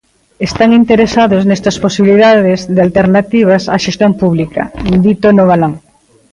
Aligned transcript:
Están 0.47 0.69
interesados 0.81 1.41
nestas 1.49 1.75
posibilidades 1.85 2.59
de 2.75 2.81
alternativas 2.87 3.63
á 3.75 3.77
xestión 3.85 4.11
pública, 4.21 4.63
di 5.03 5.13
Tono 5.23 5.43
Galán. 5.51 5.73